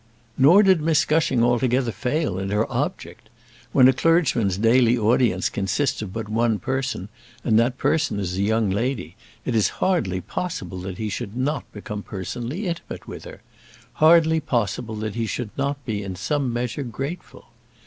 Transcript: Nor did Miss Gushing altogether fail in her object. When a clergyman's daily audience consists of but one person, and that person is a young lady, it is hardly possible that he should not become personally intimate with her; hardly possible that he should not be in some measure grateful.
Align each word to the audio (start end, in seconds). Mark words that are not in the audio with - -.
Nor 0.35 0.63
did 0.63 0.81
Miss 0.81 1.05
Gushing 1.05 1.43
altogether 1.43 1.91
fail 1.91 2.39
in 2.39 2.49
her 2.49 2.65
object. 2.71 3.29
When 3.71 3.87
a 3.87 3.93
clergyman's 3.93 4.57
daily 4.57 4.97
audience 4.97 5.47
consists 5.47 6.01
of 6.01 6.11
but 6.11 6.27
one 6.27 6.57
person, 6.57 7.07
and 7.43 7.59
that 7.59 7.77
person 7.77 8.19
is 8.19 8.35
a 8.35 8.41
young 8.41 8.71
lady, 8.71 9.15
it 9.45 9.53
is 9.53 9.69
hardly 9.77 10.19
possible 10.19 10.79
that 10.81 10.97
he 10.97 11.09
should 11.09 11.37
not 11.37 11.71
become 11.71 12.01
personally 12.01 12.65
intimate 12.65 13.07
with 13.07 13.25
her; 13.25 13.41
hardly 14.01 14.39
possible 14.39 14.95
that 14.95 15.13
he 15.13 15.27
should 15.27 15.51
not 15.55 15.85
be 15.85 16.01
in 16.01 16.15
some 16.15 16.51
measure 16.51 16.81
grateful. 16.81 17.49